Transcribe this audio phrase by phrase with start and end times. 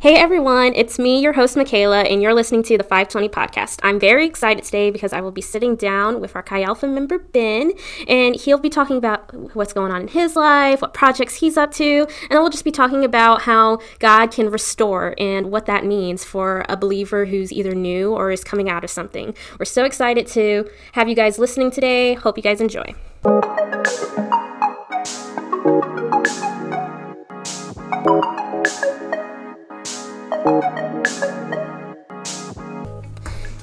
[0.00, 3.80] Hey everyone, it's me, your host Michaela, and you're listening to the 520 podcast.
[3.82, 7.18] I'm very excited today because I will be sitting down with our Chi Alpha member
[7.18, 7.72] Ben,
[8.08, 11.74] and he'll be talking about what's going on in his life, what projects he's up
[11.74, 16.24] to, and we'll just be talking about how God can restore and what that means
[16.24, 19.34] for a believer who's either new or is coming out of something.
[19.58, 22.14] We're so excited to have you guys listening today.
[22.14, 22.94] Hope you guys enjoy.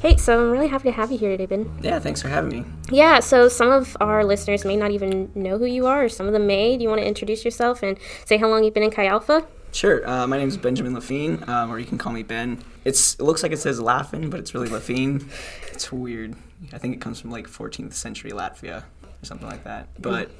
[0.01, 1.69] Hey, so I'm really happy to have you here today, Ben.
[1.81, 2.65] Yeah, thanks for having me.
[2.89, 6.27] Yeah, so some of our listeners may not even know who you are, or some
[6.27, 6.77] of them may.
[6.77, 9.45] Do you want to introduce yourself and say how long you've been in Chi Alpha?
[9.73, 10.07] Sure.
[10.07, 12.63] Uh, my name is Benjamin Lafine, um, or you can call me Ben.
[12.85, 15.27] It's it looks like it says Laughing, but it's really Lafine.
[15.73, 16.35] It's weird.
[16.71, 19.87] I think it comes from like 14th century Latvia or something like that.
[20.01, 20.31] But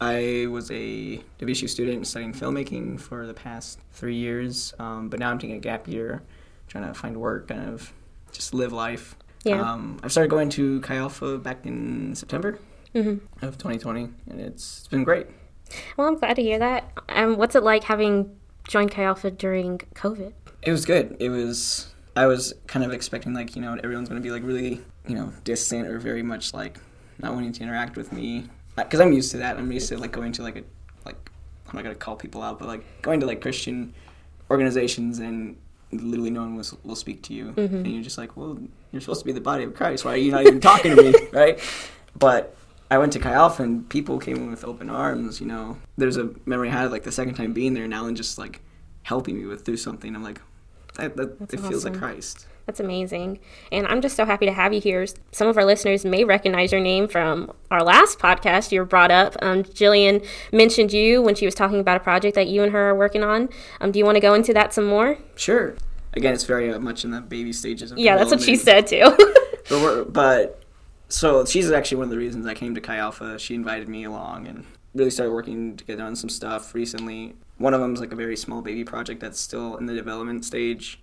[0.00, 5.30] I was a WSU student studying filmmaking for the past three years, um, but now
[5.30, 6.22] I'm taking a gap year,
[6.68, 7.92] trying to find work, kind of
[8.32, 9.16] just live life.
[9.44, 9.60] Yeah.
[9.60, 12.58] Um, I started going to Chi Alpha back in September
[12.92, 15.26] hmm of 2020, and it's, it's been great.
[15.96, 16.92] Well, I'm glad to hear that.
[17.08, 18.36] Um, what's it like having
[18.68, 20.32] joined Chi Alpha during COVID?
[20.62, 21.16] It was good.
[21.20, 21.92] It was.
[22.16, 25.32] I was kind of expecting like you know everyone's gonna be like really you know
[25.44, 26.78] distant or very much like
[27.18, 28.46] not wanting to interact with me
[28.76, 29.56] because I'm used to that.
[29.56, 30.62] I'm used to like going to like a
[31.04, 31.30] like
[31.68, 33.94] I'm not gonna call people out, but like going to like Christian
[34.50, 35.56] organizations and
[35.92, 37.52] literally no one will, will speak to you.
[37.52, 37.76] Mm-hmm.
[37.76, 38.58] And you're just like well
[38.92, 40.04] you're supposed to be the body of christ.
[40.04, 41.14] Why are you not even talking to me?
[41.32, 41.60] Right?
[42.18, 42.54] But
[42.88, 45.76] i went to chi alpha and people came in with open arms you know.
[45.96, 48.60] There's a memory i had like the second time being there and alan just like
[49.02, 50.14] helping me with through something.
[50.14, 50.40] I'm like
[50.96, 53.38] that, that it feels like christ That's amazing.
[53.70, 55.06] And I'm just so happy to have you here.
[55.30, 59.12] Some of our listeners may recognize your name from our last podcast you were brought
[59.12, 59.36] up.
[59.40, 62.90] Um, Jillian mentioned you when she was talking about a project that you and her
[62.90, 63.50] are working on.
[63.80, 65.16] Um, do you want to go into that some more?
[65.36, 65.76] sure
[66.16, 68.86] again it's very uh, much in the baby stages of Yeah, that's what she said
[68.86, 69.04] too.
[69.68, 70.62] but, we're, but
[71.08, 73.38] so she's actually one of the reasons I came to Chi Alpha.
[73.38, 74.64] She invited me along and
[74.96, 77.34] really started working together on some stuff recently.
[77.58, 80.44] One of them is like a very small baby project that's still in the development
[80.44, 81.00] stage,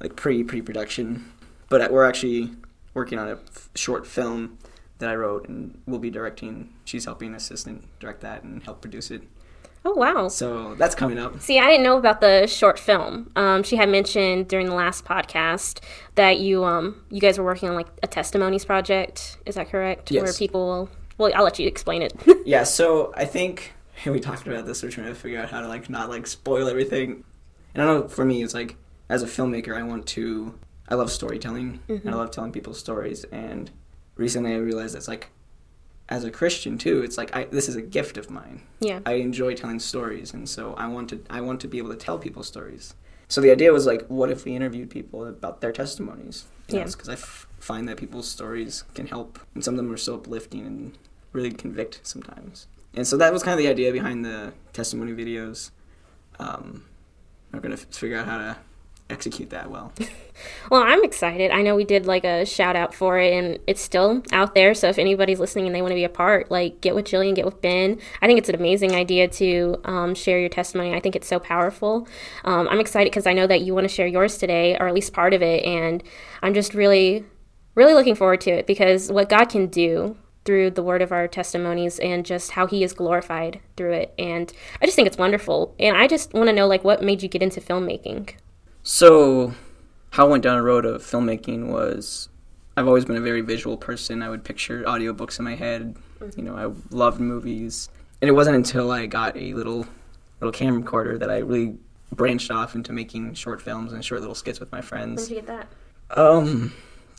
[0.00, 1.32] like pre pre production.
[1.68, 2.50] But we're actually
[2.94, 4.58] working on a f- short film
[4.98, 6.72] that I wrote and we'll be directing.
[6.84, 9.22] She's helping an assistant direct that and help produce it.
[9.84, 10.28] oh, wow.
[10.28, 11.40] So that's coming up.
[11.40, 13.30] See, I didn't know about the short film.
[13.36, 15.80] Um, she had mentioned during the last podcast
[16.16, 19.36] that you um, you guys were working on like a testimonies project.
[19.46, 20.10] Is that correct?
[20.10, 20.38] Where Yes.
[20.38, 20.88] people will.
[21.18, 22.14] Well, I'll let you explain it.
[22.48, 23.74] Yeah, so I think
[24.06, 24.82] we talked about this.
[24.82, 27.24] We're trying to figure out how to like not like spoil everything.
[27.74, 28.76] And I know for me, it's like
[29.10, 30.58] as a filmmaker, I want to.
[30.88, 32.06] I love storytelling, mm-hmm.
[32.06, 33.24] and I love telling people stories.
[33.24, 33.70] And
[34.16, 35.28] recently, I realized it's like,
[36.08, 38.62] as a Christian too, it's like I, this is a gift of mine.
[38.80, 39.00] yeah.
[39.04, 41.22] I enjoy telling stories, and so I want to.
[41.28, 42.94] I want to be able to tell people stories.
[43.28, 46.46] So the idea was like, what if we interviewed people about their testimonies?
[46.68, 46.84] Yeah.
[46.84, 50.14] Because I f- find that people's stories can help, and some of them are so
[50.14, 50.98] uplifting and
[51.32, 52.66] really convict sometimes.
[52.94, 55.70] And so that was kind of the idea behind the testimony videos.
[56.38, 56.84] Um,
[57.52, 58.56] I'm gonna f- figure out how to
[59.10, 59.92] execute that well.
[60.70, 61.50] Well, I'm excited.
[61.50, 64.72] I know we did like a shout out for it, and it's still out there.
[64.72, 67.34] So if anybody's listening and they want to be a part, like get with Jillian,
[67.34, 67.98] get with Ben.
[68.22, 70.94] I think it's an amazing idea to um, share your testimony.
[70.94, 72.06] I think it's so powerful.
[72.44, 74.94] Um, I'm excited because I know that you want to share yours today, or at
[74.94, 76.04] least part of it, and
[76.42, 77.24] I'm just really,
[77.74, 80.16] really looking forward to it because what God can do
[80.48, 84.46] through the word of our testimonies and just how he is glorified through it and
[84.80, 87.28] i just think it's wonderful and i just want to know like what made you
[87.28, 88.30] get into filmmaking
[88.82, 89.52] So,
[90.16, 92.30] how I went down a road of filmmaking was
[92.78, 94.22] I've always been a very visual person.
[94.22, 95.96] I would picture audiobooks in my head.
[96.36, 97.90] You know, I loved movies.
[98.22, 99.86] And it wasn't until I got a little
[100.40, 101.76] little camcorder that I really
[102.14, 105.26] branched off into making short films and short little skits with my when friends.
[105.28, 105.66] did you get that
[106.16, 106.72] Um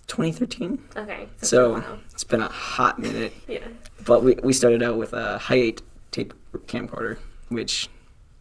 [0.10, 0.80] 2013.
[0.98, 3.34] okay it's been a So, it's been a hot minute.
[3.48, 3.60] yeah
[4.06, 5.82] But we, we started out with a hi 8
[6.12, 6.34] tape
[6.68, 7.18] camcorder,
[7.50, 7.90] which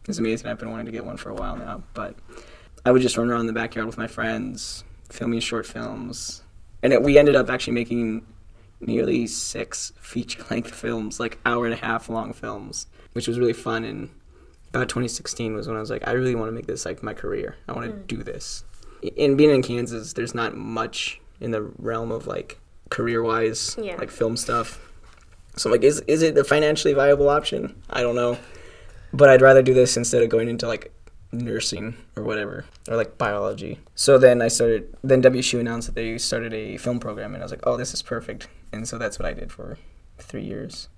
[0.08, 0.48] is amazing.
[0.48, 1.82] I've been wanting to get one for a while now.
[1.94, 2.16] But
[2.84, 6.42] I would just run around the backyard with my friends, filming short films.
[6.82, 8.26] And it, we ended up actually making
[8.80, 13.52] nearly six feature length films, like hour and a half long films, which was really
[13.52, 13.84] fun.
[13.84, 14.10] And
[14.70, 17.14] about 2016 was when I was like, I really want to make this like my
[17.14, 17.56] career.
[17.68, 18.64] I want to do this.
[19.16, 22.58] In being in Kansas, there's not much in the realm of like
[22.90, 23.96] career wise, Yeah.
[23.96, 24.80] like film stuff.
[25.56, 27.80] So I'm like, is is it the financially viable option?
[27.90, 28.38] I don't know,
[29.12, 30.92] but I'd rather do this instead of going into like
[31.32, 33.78] nursing or whatever or like biology.
[33.94, 34.94] So then I started.
[35.02, 37.92] Then WSU announced that they started a film program, and I was like, oh, this
[37.92, 38.48] is perfect.
[38.72, 39.78] And so that's what I did for
[40.18, 40.88] three years.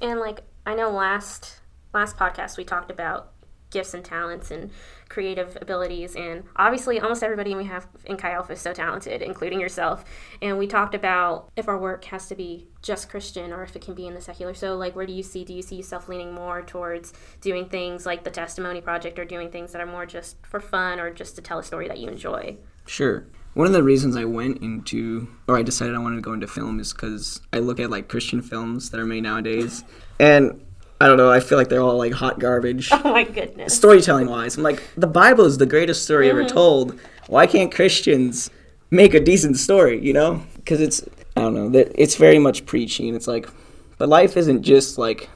[0.00, 1.60] And like I know last
[1.92, 3.29] last podcast we talked about
[3.70, 4.70] gifts and talents and
[5.08, 6.14] creative abilities.
[6.14, 10.04] And obviously, almost everybody we have in Chi Alpha is so talented, including yourself.
[10.40, 13.82] And we talked about if our work has to be just Christian or if it
[13.82, 14.54] can be in the secular.
[14.54, 15.44] So, like, where do you see?
[15.44, 19.50] Do you see yourself leaning more towards doing things like the Testimony Project or doing
[19.50, 22.08] things that are more just for fun or just to tell a story that you
[22.08, 22.56] enjoy?
[22.86, 23.26] Sure.
[23.54, 26.46] One of the reasons I went into, or I decided I wanted to go into
[26.46, 29.82] film, is because I look at like Christian films that are made nowadays,
[30.20, 30.64] and
[31.00, 31.32] I don't know.
[31.32, 32.90] I feel like they're all like hot garbage.
[33.02, 33.74] Oh my goodness.
[33.74, 36.54] Storytelling wise, I'm like, the Bible is the greatest story ever mm-hmm.
[36.54, 37.00] told.
[37.28, 38.50] Why can't Christians
[38.90, 40.04] make a decent story?
[40.04, 41.02] You know, because it's
[41.36, 43.48] I don't know that it's very much preachy, and it's like,
[43.96, 45.30] but life isn't just like,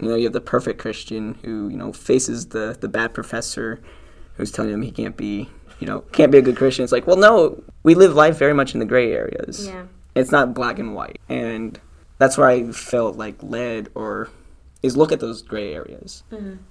[0.00, 3.80] you know, you have the perfect Christian who you know faces the the bad professor
[4.34, 6.82] who's telling him he can't be you know can't be a good Christian.
[6.82, 9.66] It's like, well, no, we live life very much in the gray areas.
[9.66, 9.84] Yeah.
[10.14, 11.78] It's not black and white, and
[12.18, 14.30] that's where I felt like led or
[14.82, 16.24] is look at those gray areas.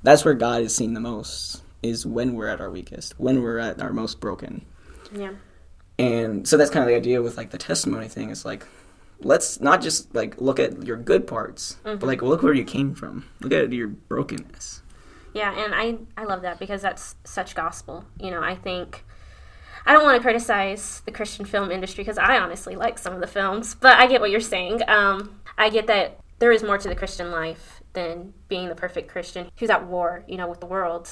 [0.04, 1.64] That's where God is seen the most.
[1.82, 4.66] Is when we're at our weakest, when we're at our most broken.
[5.16, 5.32] Yeah.
[5.98, 8.32] And so that's kind of the idea with like the testimony thing.
[8.32, 8.66] Is like,
[9.22, 12.94] let's not just like look at your good parts, but like look where you came
[12.96, 13.26] from.
[13.40, 14.82] Look at your brokenness.
[15.34, 18.06] Yeah, and I I love that because that's such gospel.
[18.20, 19.06] You know, I think
[19.86, 23.22] I don't want to criticize the Christian film industry because I honestly like some of
[23.22, 24.82] the films, but I get what you're saying.
[24.88, 29.10] Um, I get that there is more to the Christian life than being the perfect
[29.10, 31.10] Christian who's at war, you know, with the world,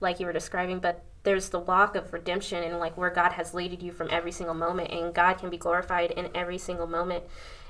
[0.00, 0.78] like you were describing.
[0.78, 4.32] But there's the walk of redemption and like where God has leaded you from every
[4.32, 7.24] single moment, and God can be glorified in every single moment.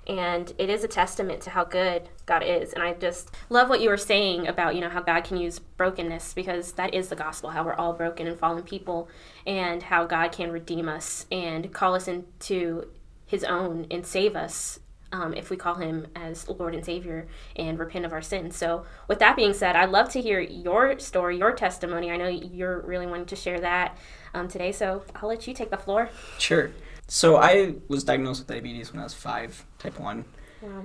[0.06, 2.72] And it is a testament to how good God is.
[2.72, 5.58] And I just love what you were saying about, you know, how God can use
[5.58, 9.08] brokenness because that is the gospel, how we're all broken and fallen people,
[9.46, 12.88] and how God can redeem us and call us into
[13.26, 14.80] his own and save us
[15.12, 17.26] um, if we call him as Lord and Savior
[17.56, 18.56] and repent of our sins.
[18.56, 22.10] So, with that being said, I'd love to hear your story, your testimony.
[22.10, 23.96] I know you're really wanting to share that
[24.34, 26.10] um, today, so I'll let you take the floor.
[26.38, 26.70] Sure.
[27.08, 30.24] So I was diagnosed with diabetes when I was five, type one.
[30.62, 30.84] Wow.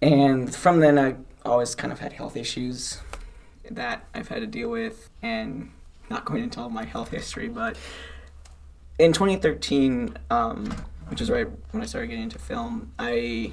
[0.00, 3.00] And from then, I always kind of had health issues
[3.70, 5.70] that I've had to deal with, and
[6.08, 7.76] not going into all my health history, but
[8.98, 10.74] in 2013, um,
[11.08, 13.52] which is right when I started getting into film, I,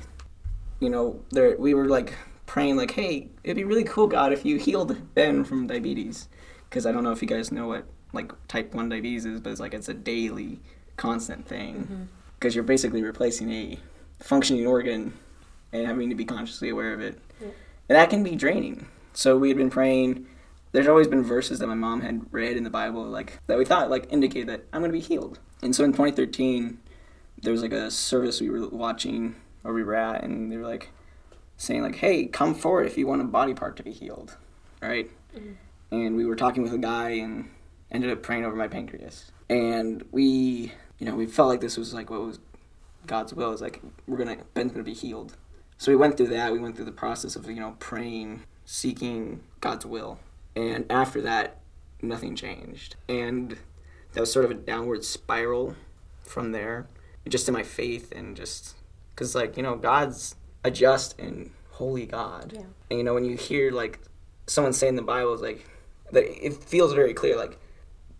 [0.80, 2.14] you know, there we were like
[2.46, 6.28] praying, like, hey, it'd be really cool, God, if you healed Ben from diabetes,
[6.70, 9.50] because I don't know if you guys know what like type one diabetes is, but
[9.50, 10.60] it's like it's a daily,
[10.98, 12.04] constant thing, mm-hmm.
[12.38, 13.80] because you're basically replacing a
[14.20, 15.14] functioning organ
[15.74, 17.20] and having to be consciously aware of it.
[17.42, 18.88] And that can be draining.
[19.14, 20.26] So we had been praying.
[20.72, 23.66] There's always been verses that my mom had read in the Bible, like that we
[23.66, 25.40] thought like indicate that I'm going to be healed.
[25.62, 26.80] And so in 2013,
[27.42, 30.68] there was like a service we were watching or we were at, and they were
[30.68, 30.90] like
[31.58, 34.38] saying like, "Hey, come forward if you want a body part to be healed."
[34.82, 35.10] Right?
[35.36, 35.54] Mm-hmm.
[35.92, 37.50] And we were talking with a guy and
[37.92, 39.32] ended up praying over my pancreas.
[39.50, 42.40] And we, you know, we felt like this was like what was
[43.08, 43.52] God's will.
[43.52, 45.36] Is like we're gonna Ben's gonna be healed.
[45.78, 46.54] So we went through that.
[46.54, 50.20] We went through the process of you know praying, seeking God's will,
[50.56, 51.60] and after that,
[52.02, 52.96] nothing changed.
[53.10, 53.58] And
[54.14, 55.76] that was sort of a downward spiral
[56.24, 56.88] from there,
[57.28, 58.76] just in my faith and just
[59.14, 62.62] because like you know God's a just and holy God, Yeah.
[62.90, 64.00] and you know when you hear like
[64.48, 65.66] someone saying the Bible is like
[66.12, 67.58] that, it feels very clear like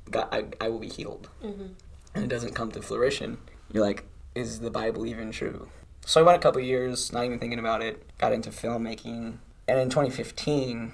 [0.10, 3.38] God, I, I will be healed, and it doesn't come to fruition.
[3.72, 4.04] You're like,
[4.36, 5.68] is the Bible even true?
[6.06, 8.04] So I went a couple years, not even thinking about it.
[8.20, 9.38] Got into filmmaking,
[9.68, 10.94] and in 2015,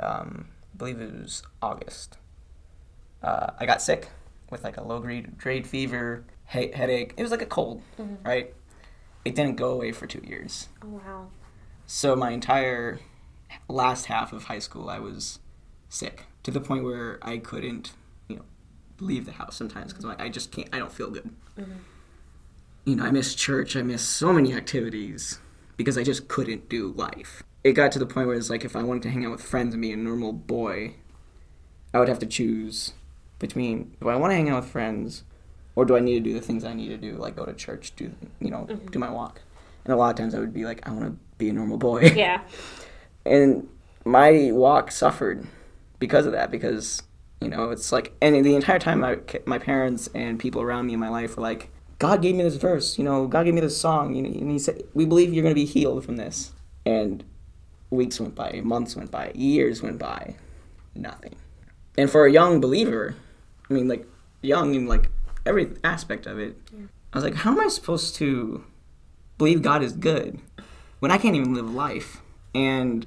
[0.00, 2.18] um, I believe it was August,
[3.22, 4.08] uh, I got sick
[4.50, 7.14] with like a low grade grade fever, he- headache.
[7.16, 8.26] It was like a cold, mm-hmm.
[8.26, 8.54] right?
[9.24, 10.68] It didn't go away for two years.
[10.82, 11.26] Oh, wow.
[11.86, 13.00] So my entire
[13.68, 15.38] last half of high school, I was
[15.88, 17.92] sick to the point where I couldn't,
[18.28, 18.44] you know,
[19.00, 20.68] leave the house sometimes because I just can't.
[20.72, 21.30] I don't feel good.
[21.58, 21.72] Mm-hmm.
[22.84, 23.76] You know, I miss church.
[23.76, 25.40] I miss so many activities
[25.76, 27.42] because I just couldn't do life.
[27.64, 29.42] It got to the point where it's like if I wanted to hang out with
[29.42, 30.94] friends and be a normal boy,
[31.92, 32.92] I would have to choose
[33.38, 35.24] between do I want to hang out with friends
[35.76, 37.52] or do I need to do the things I need to do, like go to
[37.52, 38.86] church, do you know, mm-hmm.
[38.86, 39.42] do my walk.
[39.84, 41.76] And a lot of times I would be like, I want to be a normal
[41.76, 42.12] boy.
[42.16, 42.40] Yeah.
[43.26, 43.68] and
[44.04, 45.46] my walk suffered
[45.98, 47.02] because of that because
[47.40, 50.94] you know it's like and the entire time my, my parents and people around me
[50.94, 53.60] in my life were like god gave me this verse you know god gave me
[53.60, 56.16] this song you know, and he said we believe you're going to be healed from
[56.16, 56.52] this
[56.84, 57.24] and
[57.90, 60.34] weeks went by months went by years went by
[60.94, 61.34] nothing
[61.98, 63.16] and for a young believer
[63.68, 64.06] i mean like
[64.42, 65.10] young and like
[65.46, 66.56] every aspect of it
[67.12, 68.64] i was like how am i supposed to
[69.38, 70.40] believe god is good
[70.98, 72.20] when i can't even live life
[72.54, 73.06] and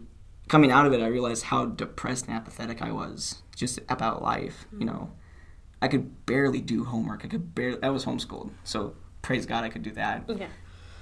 [0.49, 4.65] coming out of it, I realized how depressed and apathetic I was just about life.
[4.73, 4.85] You mm.
[4.85, 5.11] know,
[5.81, 7.23] I could barely do homework.
[7.23, 7.81] I could barely.
[7.81, 10.23] I was homeschooled, so praise God I could do that.
[10.27, 10.47] Yeah.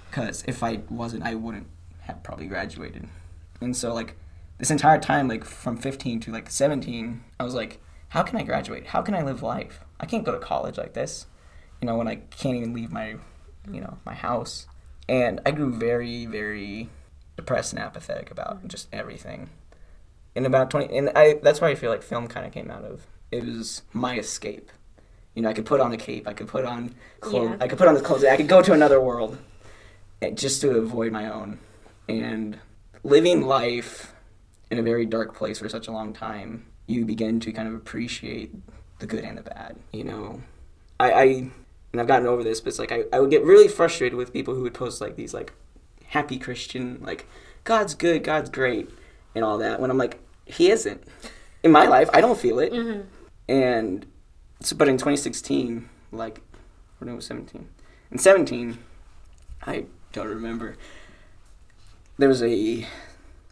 [0.10, 1.68] Because if I wasn't, I wouldn't
[2.02, 3.08] have probably graduated.
[3.60, 4.16] And so like
[4.60, 8.44] this entire time, like from 15 to like 17, I was like, how can I
[8.44, 8.88] graduate?
[8.88, 9.82] How can I live life?
[10.00, 11.26] I can't go to college like this.
[11.82, 13.16] You know, when I can't even leave my,
[13.72, 14.68] you know, my house.
[15.10, 16.90] And I grew very, very
[17.36, 19.50] depressed and apathetic about just everything.
[20.36, 22.84] In about 20, and I that's why I feel like film kind of came out
[22.84, 23.08] of.
[23.32, 24.72] It was my escape.
[25.34, 27.58] You know, I could put on a cape, I could put on clothes, Yeah.
[27.64, 29.38] I could put on the clothes, I could go to another world,
[30.22, 31.60] eh, just to avoid my own.
[32.10, 32.60] And
[33.04, 34.14] living life
[34.72, 37.74] in a very dark place for such a long time, you begin to kind of
[37.76, 38.56] appreciate
[39.00, 39.78] the good and the bad.
[39.92, 40.42] You know,
[41.00, 41.24] I, I
[41.92, 44.34] and I've gotten over this, but it's like I, I would get really frustrated with
[44.34, 45.54] people who would post like these like
[46.08, 47.28] happy Christian like
[47.68, 48.90] God's good, God's great,
[49.36, 49.82] and all that.
[49.82, 51.04] When I'm like, He isn't.
[51.64, 52.72] In my life, I don't feel it.
[52.72, 53.02] Mm-hmm.
[53.50, 54.06] And
[54.62, 56.42] so, but in 2016, like,
[57.00, 57.68] when I was 17,
[58.10, 58.78] in 17,
[59.66, 60.78] I don't remember.
[62.18, 62.88] There was a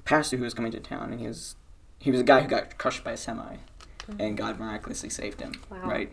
[0.06, 1.56] pastor who was coming to town, and he was
[2.00, 3.58] he was a guy who got crushed by a semi,
[4.20, 5.54] and God miraculously saved him.
[5.70, 5.82] Wow.
[5.84, 6.12] Right.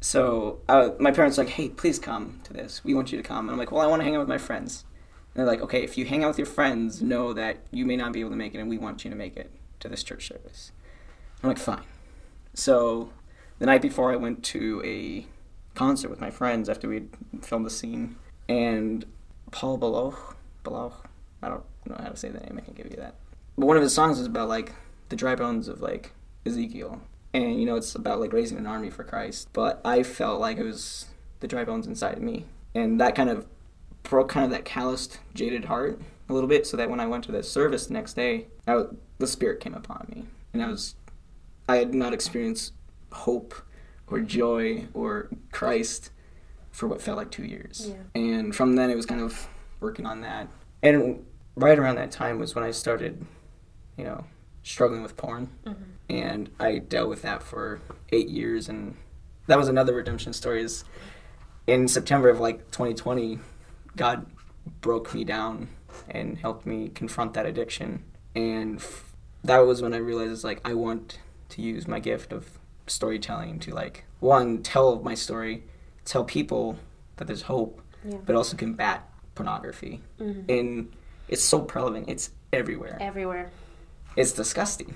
[0.00, 2.82] So uh, my parents were like, "Hey, please come to this.
[2.84, 4.28] We want you to come." And I'm like, "Well, I want to hang out with
[4.28, 4.84] my friends."
[5.34, 7.96] And they're like, "Okay, if you hang out with your friends, know that you may
[7.96, 10.02] not be able to make it, and we want you to make it to this
[10.02, 10.72] church service."
[11.42, 11.84] I'm like, "Fine."
[12.54, 13.10] So
[13.58, 15.26] the night before, I went to a
[15.74, 17.08] concert with my friends after we'd
[17.42, 18.16] filmed the scene,
[18.48, 19.04] and
[19.50, 21.06] Paul Baloche, Baloche,
[21.42, 22.58] I don't know how to say the name.
[22.58, 23.14] I can give you that.
[23.56, 24.72] But one of his songs is about like
[25.08, 26.12] the dry bones of like
[26.46, 27.00] Ezekiel,
[27.34, 29.48] and you know it's about like raising an army for Christ.
[29.52, 31.06] But I felt like it was
[31.40, 33.46] the dry bones inside of me, and that kind of
[34.02, 36.66] broke kind of that calloused, jaded heart a little bit.
[36.66, 39.74] So that when I went to the service the next day, was, the Spirit came
[39.74, 40.94] upon me, and I was
[41.68, 42.72] I had not experienced
[43.12, 43.54] hope
[44.08, 46.10] or joy or Christ
[46.70, 47.88] for what felt like two years.
[47.90, 48.20] Yeah.
[48.20, 49.48] And from then, it was kind of
[49.80, 50.48] working on that.
[50.82, 51.24] And
[51.56, 53.24] right around that time was when I started,
[53.96, 54.24] you know,
[54.66, 55.48] struggling with porn.
[56.08, 57.80] And I dealt with that for
[58.10, 58.68] eight years.
[58.68, 58.96] And
[59.46, 60.62] that was another redemption story.
[60.62, 60.84] Is
[61.66, 63.38] in September of like 2020,
[63.96, 64.26] God
[64.80, 65.68] broke me down
[66.10, 68.02] and helped me confront that addiction.
[68.34, 71.20] And f- that was when I realized like I want
[71.50, 72.58] to use my gift of
[72.88, 75.64] storytelling to like one tell my story,
[76.04, 76.76] tell people
[77.16, 78.18] that there's hope, Yeah.
[78.26, 80.02] but also combat pornography.
[80.20, 80.48] Mhm.
[80.48, 80.92] And
[81.28, 82.08] it's so prevalent.
[82.08, 82.98] It's everywhere.
[83.00, 83.50] Everywhere.
[84.16, 84.94] It's disgusting.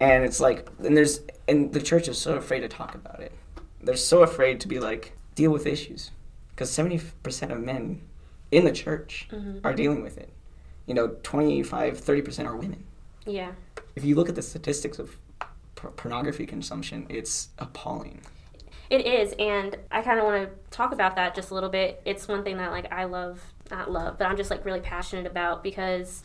[0.00, 3.32] and it's like and there's and the church is so afraid to talk about it.
[3.80, 6.10] They're so afraid to be like deal with issues
[6.50, 8.00] because 70% of men
[8.50, 9.60] in the church Mhm.
[9.64, 10.30] are dealing with it.
[10.86, 12.84] You know, 25, 30% are women.
[13.24, 13.52] Yeah.
[13.96, 15.16] If you look at the statistics of
[15.74, 18.20] por- pornography consumption, it's appalling.
[18.90, 22.02] It is, and I kind of want to talk about that just a little bit.
[22.04, 25.26] It's one thing that like I love, not love, but I'm just like really passionate
[25.26, 26.22] about because,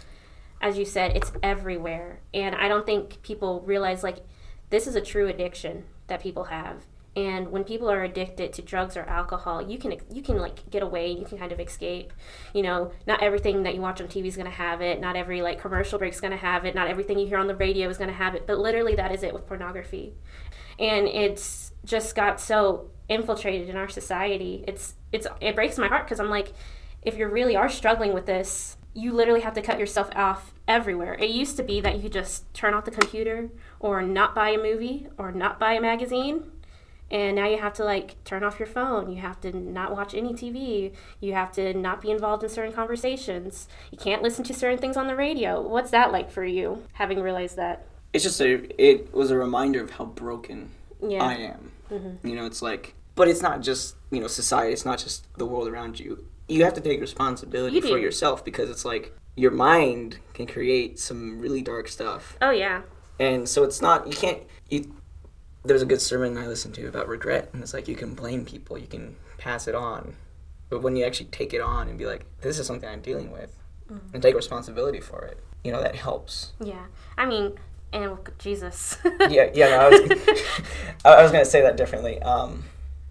[0.61, 4.25] as you said, it's everywhere, and I don't think people realize like
[4.69, 6.85] this is a true addiction that people have.
[7.15, 10.83] And when people are addicted to drugs or alcohol, you can you can like get
[10.83, 12.13] away, you can kind of escape.
[12.53, 15.01] You know, not everything that you watch on TV is going to have it.
[15.01, 16.75] Not every like commercial break is going to have it.
[16.75, 18.45] Not everything you hear on the radio is going to have it.
[18.45, 20.13] But literally, that is it with pornography
[20.79, 26.05] and it's just got so infiltrated in our society it's it's it breaks my heart
[26.05, 26.53] because i'm like
[27.01, 31.13] if you really are struggling with this you literally have to cut yourself off everywhere.
[31.13, 33.49] It used to be that you could just turn off the computer
[33.79, 36.51] or not buy a movie or not buy a magazine.
[37.11, 39.11] And now you have to like turn off your phone.
[39.11, 42.73] You have to not watch any tv you have to not be involved in certain
[42.73, 43.67] conversations.
[43.91, 45.61] You can't listen to certain things on the radio.
[45.61, 47.85] What's that like for you having realized that?
[48.13, 50.71] It's just a it was a reminder of how broken
[51.07, 51.23] yeah.
[51.23, 51.71] I am.
[51.91, 52.27] Mm-hmm.
[52.27, 54.73] You know, it's like, but it's not just you know society.
[54.73, 56.25] It's not just the world around you.
[56.47, 57.99] You have to take responsibility You for do.
[57.99, 62.81] yourself because it's like your mind can create some really dark stuff, oh yeah
[63.19, 64.39] and so it's not you can't
[64.69, 64.93] you.
[65.63, 68.45] There's a good sermon I listened to about regret, and it's like you can blame
[68.45, 70.15] people, you can pass it on,
[70.69, 73.31] but when you actually take it on and be like, this is something I'm dealing
[73.31, 73.53] with,
[74.13, 76.53] and take responsibility for it, you know that helps.
[76.63, 76.85] Yeah,
[77.17, 77.57] I mean,
[77.91, 78.97] and with Jesus.
[79.29, 79.69] yeah, yeah.
[79.69, 80.11] No, I was,
[81.05, 82.21] I was gonna say that differently.
[82.21, 82.63] Um,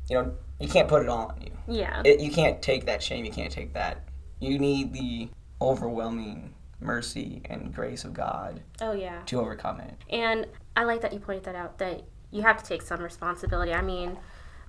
[0.09, 1.50] you know, you can't put it all on you.
[1.69, 3.25] Yeah, It, you can't take that shame.
[3.25, 4.05] You can't take that.
[4.41, 5.29] You need the
[5.61, 9.23] overwhelming mercy and grace of God oh yeah.
[9.27, 9.95] to overcome it.
[10.11, 10.47] And
[10.77, 11.79] I like that you pointed that out.
[11.79, 13.73] That you have to take some responsibility.
[13.73, 14.19] I mean,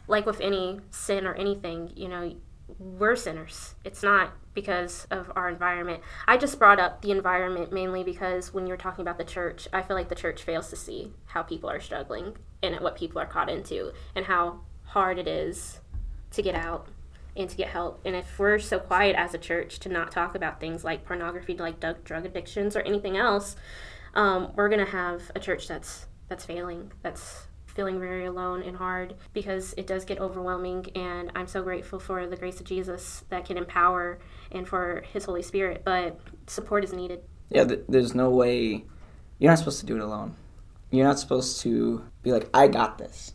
[0.07, 2.33] like with any sin or anything, you know,
[2.79, 3.75] we're sinners.
[3.83, 6.01] It's not because of our environment.
[6.27, 9.81] I just brought up the environment mainly because when you're talking about the church, I
[9.81, 13.25] feel like the church fails to see how people are struggling and what people are
[13.25, 15.79] caught into and how hard it is
[16.31, 16.87] to get out
[17.35, 18.01] and to get help.
[18.05, 21.55] And if we're so quiet as a church to not talk about things like pornography,
[21.55, 23.55] like drug drug addictions or anything else,
[24.15, 29.13] um, we're gonna have a church that's that's failing, that's feeling very alone and hard
[29.33, 30.87] because it does get overwhelming.
[30.95, 34.17] And I'm so grateful for the grace of Jesus that can empower
[34.51, 35.83] and for His Holy Spirit.
[35.85, 37.21] But support is needed.
[37.49, 38.83] Yeah, th- there's no way
[39.37, 40.35] you're not supposed to do it alone.
[40.89, 43.33] You're not supposed to be like, I got this,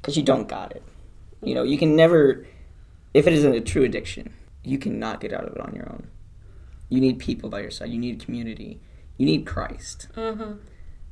[0.00, 0.82] because you don't got it.
[1.42, 2.46] You know, you can never,
[3.14, 4.32] if it isn't a true addiction,
[4.62, 6.08] you cannot get out of it on your own.
[6.88, 7.90] You need people by your side.
[7.90, 8.80] You need community.
[9.16, 10.08] You need Christ.
[10.16, 10.58] Mm-hmm.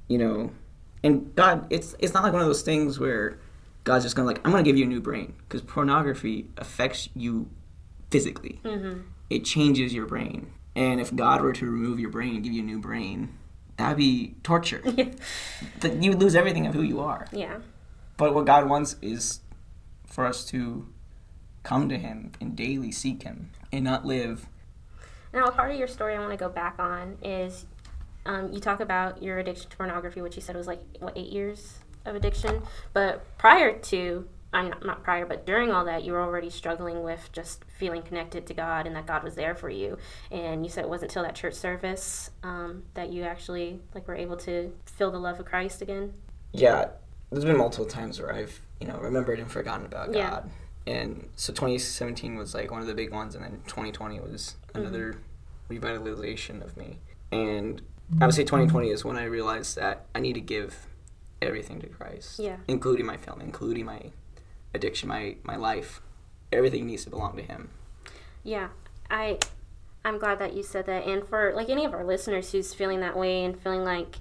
[0.09, 0.51] You know,
[1.03, 3.39] and God, it's it's not like one of those things where
[3.85, 7.49] God's just gonna like, I'm gonna give you a new brain because pornography affects you
[8.11, 8.61] physically.
[8.65, 9.01] Mm-hmm.
[9.31, 12.63] It changes your brain, and if God were to remove your brain and give you
[12.63, 13.35] a new brain,
[13.77, 14.83] that'd be torture.
[15.81, 17.27] That you would lose everything of who you are.
[17.33, 17.59] Yeah.
[18.17, 19.41] But what God wants is
[20.09, 20.89] for us to
[21.63, 24.47] come to Him and daily seek Him and not live.
[25.33, 27.67] Now, a part of your story I want to go back on is
[28.25, 31.33] um, you talk about your addiction to pornography, which you said was like, what, eight
[31.33, 32.63] years of addiction?
[32.93, 37.03] But prior to, I'm not, not prior, but during all that, you were already struggling
[37.03, 39.99] with just feeling connected to God and that God was there for you.
[40.31, 44.17] And you said it wasn't until that church service um, that you actually like were
[44.17, 46.15] able to feel the love of Christ again.
[46.53, 46.89] Yeah,
[47.31, 50.31] there's been multiple times where I've you know remembered and forgotten about Yeah.
[50.31, 50.51] God.
[50.87, 54.81] And so 2017 was like one of the big ones, and then 2020 was mm-hmm.
[54.81, 55.19] another
[55.69, 56.99] revitalization of me.
[57.31, 57.83] And
[58.21, 60.87] I would say 2020 is when I realized that I need to give
[61.43, 62.57] everything to Christ, Yeah.
[62.67, 64.11] including my family, including my
[64.75, 66.01] addiction, my my life.
[66.51, 67.69] Everything needs to belong to Him.
[68.43, 68.69] Yeah,
[69.11, 69.39] I
[70.05, 71.05] I'm glad that you said that.
[71.05, 74.17] And for like any of our listeners who's feeling that way and feeling like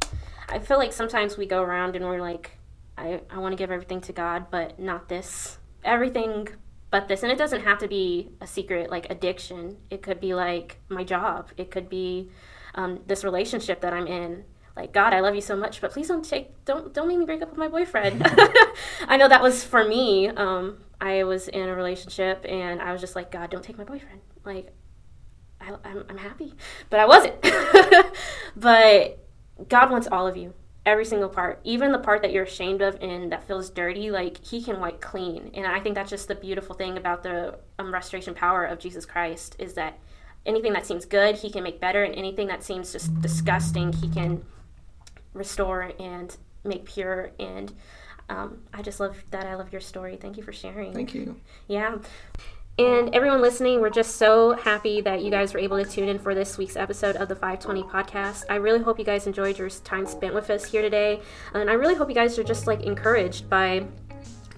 [0.49, 2.56] I feel like sometimes we go around and we're like
[2.97, 5.57] I I want to give everything to God, but not this.
[5.83, 6.47] Everything
[6.89, 7.23] but this.
[7.23, 9.77] And it doesn't have to be a secret like addiction.
[9.89, 11.51] It could be like my job.
[11.57, 12.29] It could be
[12.75, 14.45] um, this relationship that I'm in.
[14.75, 17.25] Like God, I love you so much, but please don't take don't don't make me
[17.25, 18.21] break up with my boyfriend.
[19.07, 20.29] I know that was for me.
[20.29, 23.83] Um, I was in a relationship and I was just like, God, don't take my
[23.83, 24.21] boyfriend.
[24.43, 24.73] Like,
[25.61, 26.53] I, I'm, I'm happy,
[26.89, 27.35] but I wasn't.
[28.55, 29.19] but
[29.69, 30.53] God wants all of you,
[30.87, 34.09] every single part, even the part that you're ashamed of and that feels dirty.
[34.09, 37.59] Like He can wipe clean, and I think that's just the beautiful thing about the
[37.77, 39.99] um, restoration power of Jesus Christ is that
[40.45, 44.07] anything that seems good, He can make better, and anything that seems just disgusting, He
[44.07, 44.43] can
[45.33, 47.73] restore and make pure and.
[48.29, 49.45] Um, I just love that.
[49.45, 50.17] I love your story.
[50.17, 50.93] Thank you for sharing.
[50.93, 51.37] Thank you.
[51.69, 51.99] Yeah.
[52.79, 56.19] And everyone listening, we're just so happy that you guys were able to tune in
[56.19, 58.43] for this week's episode of the 520 podcast.
[58.51, 61.19] I really hope you guys enjoyed your time spent with us here today.
[61.55, 63.87] And I really hope you guys are just like encouraged by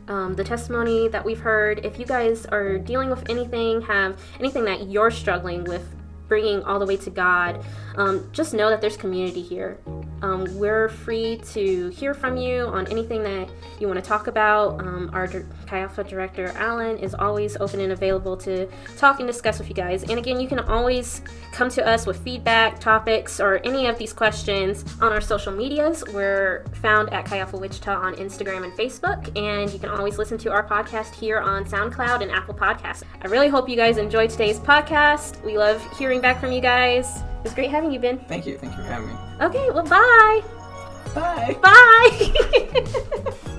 [0.09, 1.85] um, the testimony that we've heard.
[1.85, 5.87] If you guys are dealing with anything, have anything that you're struggling with
[6.27, 7.63] bringing all the way to God,
[7.95, 9.79] um, just know that there's community here.
[10.21, 14.79] Um, we're free to hear from you on anything that you want to talk about.
[14.81, 19.59] Um, our Chi Alpha director, Alan, is always open and available to talk and discuss
[19.59, 20.03] with you guys.
[20.03, 24.13] And again, you can always come to us with feedback, topics, or any of these
[24.13, 26.03] questions on our social medias.
[26.13, 29.37] We're found at Alpha Wichita on Instagram and Facebook.
[29.37, 33.03] And you can always listen to our podcast here on SoundCloud and Apple Podcasts.
[33.21, 35.43] I really hope you guys enjoyed today's podcast.
[35.43, 37.17] We love hearing back from you guys.
[37.17, 38.19] It was great having you, Ben.
[38.27, 38.57] Thank you.
[38.57, 39.15] Thank you for having me.
[39.41, 40.43] Okay, well, bye.
[41.13, 41.57] Bye.
[41.61, 43.33] Bye.